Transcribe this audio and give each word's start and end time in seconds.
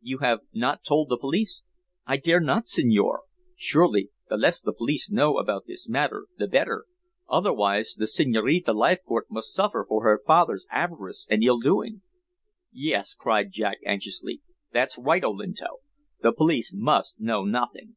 "You 0.00 0.18
have 0.18 0.42
not 0.54 0.84
told 0.84 1.08
the 1.08 1.18
police?" 1.18 1.64
"I 2.06 2.16
dare 2.16 2.38
not, 2.38 2.68
signore. 2.68 3.22
Surely 3.56 4.10
the 4.28 4.36
less 4.36 4.60
the 4.60 4.72
police 4.72 5.10
know 5.10 5.38
about 5.38 5.64
this 5.66 5.88
matter 5.88 6.26
the 6.38 6.46
better, 6.46 6.84
otherwise 7.28 7.96
the 7.98 8.06
Signorina 8.06 8.74
Leithcourt 8.74 9.26
must 9.28 9.52
suffer 9.52 9.84
for 9.88 10.04
her 10.04 10.20
father's 10.24 10.68
avarice 10.70 11.26
and 11.28 11.42
evil 11.42 11.58
doing." 11.58 12.02
"Yes," 12.70 13.12
cried 13.12 13.50
Jack 13.50 13.78
anxiously. 13.84 14.40
"That's 14.72 14.96
right, 14.98 15.24
Olinto. 15.24 15.78
The 16.20 16.30
police 16.32 16.70
must 16.72 17.18
know 17.20 17.44
nothing. 17.44 17.96